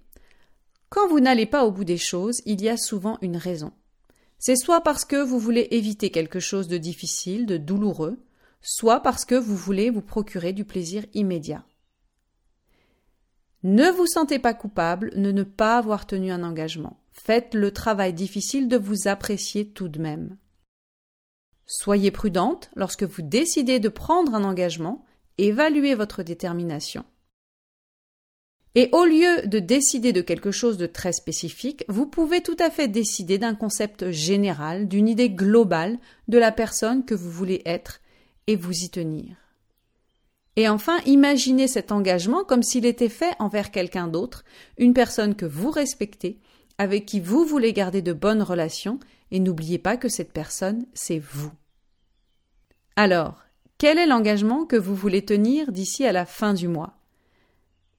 quand 0.89 1.07
vous 1.07 1.19
n'allez 1.19 1.45
pas 1.45 1.65
au 1.65 1.71
bout 1.71 1.83
des 1.83 1.97
choses, 1.97 2.41
il 2.45 2.61
y 2.61 2.69
a 2.69 2.77
souvent 2.77 3.17
une 3.21 3.37
raison. 3.37 3.71
C'est 4.39 4.55
soit 4.55 4.81
parce 4.81 5.05
que 5.05 5.21
vous 5.21 5.39
voulez 5.39 5.67
éviter 5.71 6.09
quelque 6.09 6.39
chose 6.39 6.67
de 6.67 6.77
difficile, 6.77 7.45
de 7.45 7.57
douloureux, 7.57 8.19
soit 8.61 9.01
parce 9.01 9.25
que 9.25 9.35
vous 9.35 9.55
voulez 9.55 9.89
vous 9.89 10.01
procurer 10.01 10.53
du 10.53 10.65
plaisir 10.65 11.05
immédiat. 11.13 11.65
Ne 13.63 13.91
vous 13.91 14.07
sentez 14.07 14.39
pas 14.39 14.55
coupable 14.55 15.11
de 15.15 15.31
ne 15.31 15.43
pas 15.43 15.77
avoir 15.77 16.07
tenu 16.07 16.31
un 16.31 16.43
engagement. 16.43 16.99
Faites 17.11 17.53
le 17.53 17.71
travail 17.71 18.13
difficile 18.13 18.67
de 18.67 18.77
vous 18.77 19.07
apprécier 19.07 19.67
tout 19.67 19.87
de 19.87 19.99
même. 19.99 20.37
Soyez 21.65 22.11
prudente 22.11 22.69
lorsque 22.75 23.03
vous 23.03 23.21
décidez 23.21 23.79
de 23.79 23.89
prendre 23.89 24.35
un 24.35 24.43
engagement, 24.43 25.05
évaluez 25.37 25.95
votre 25.95 26.23
détermination. 26.23 27.05
Et 28.73 28.89
au 28.93 29.03
lieu 29.03 29.47
de 29.47 29.59
décider 29.59 30.13
de 30.13 30.21
quelque 30.21 30.51
chose 30.51 30.77
de 30.77 30.85
très 30.85 31.11
spécifique, 31.11 31.83
vous 31.89 32.05
pouvez 32.05 32.41
tout 32.41 32.55
à 32.59 32.69
fait 32.69 32.87
décider 32.87 33.37
d'un 33.37 33.55
concept 33.55 34.11
général, 34.11 34.87
d'une 34.87 35.09
idée 35.09 35.29
globale 35.29 35.99
de 36.29 36.37
la 36.37 36.53
personne 36.53 37.03
que 37.03 37.15
vous 37.15 37.29
voulez 37.29 37.61
être 37.65 37.99
et 38.47 38.55
vous 38.55 38.83
y 38.83 38.89
tenir. 38.89 39.35
Et 40.55 40.69
enfin, 40.69 40.99
imaginez 41.05 41.67
cet 41.67 41.91
engagement 41.91 42.43
comme 42.45 42.63
s'il 42.63 42.85
était 42.85 43.09
fait 43.09 43.33
envers 43.39 43.71
quelqu'un 43.71 44.07
d'autre, 44.07 44.45
une 44.77 44.93
personne 44.93 45.35
que 45.35 45.45
vous 45.45 45.71
respectez, 45.71 46.39
avec 46.77 47.05
qui 47.05 47.19
vous 47.19 47.45
voulez 47.45 47.73
garder 47.73 48.01
de 48.01 48.13
bonnes 48.13 48.41
relations, 48.41 48.99
et 49.31 49.39
n'oubliez 49.39 49.79
pas 49.79 49.97
que 49.97 50.09
cette 50.09 50.33
personne, 50.33 50.85
c'est 50.93 51.19
vous. 51.19 51.51
Alors, 52.95 53.43
quel 53.77 53.97
est 53.97 54.05
l'engagement 54.05 54.65
que 54.65 54.75
vous 54.75 54.95
voulez 54.95 55.23
tenir 55.23 55.71
d'ici 55.71 56.05
à 56.05 56.11
la 56.11 56.25
fin 56.25 56.53
du 56.53 56.67
mois? 56.67 56.93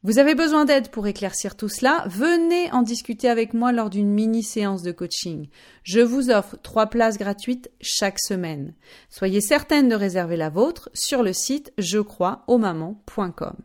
Vous 0.04 0.18
avez 0.18 0.34
besoin 0.34 0.64
d'aide 0.64 0.88
pour 0.88 1.06
éclaircir 1.06 1.56
tout 1.56 1.68
cela 1.68 2.04
Venez 2.08 2.72
en 2.72 2.82
discuter 2.82 3.28
avec 3.28 3.54
moi 3.54 3.70
lors 3.70 3.88
d'une 3.88 4.10
mini-séance 4.10 4.82
de 4.82 4.90
coaching. 4.90 5.48
Je 5.84 6.00
vous 6.00 6.30
offre 6.30 6.56
trois 6.60 6.86
places 6.86 7.18
gratuites 7.18 7.70
chaque 7.80 8.18
semaine. 8.18 8.74
Soyez 9.10 9.40
certaine 9.40 9.88
de 9.88 9.94
réserver 9.94 10.36
la 10.36 10.50
vôtre 10.50 10.90
sur 10.92 11.22
le 11.22 11.32
site 11.32 11.72
jecroisauxmamans.com. 11.78 13.56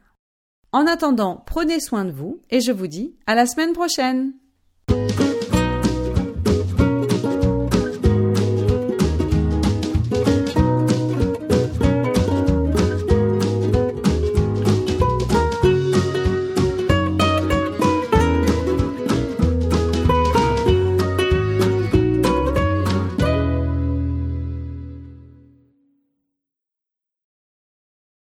En 0.74 0.86
attendant, 0.86 1.44
prenez 1.48 1.80
soin 1.80 2.06
de 2.06 2.12
vous 2.12 2.40
et 2.52 2.62
je 2.62 2.72
vous 2.72 2.88
dis 2.88 3.16
à 3.26 3.34
la 3.34 3.48
semaine 3.48 3.74
prochaine. 3.74 4.34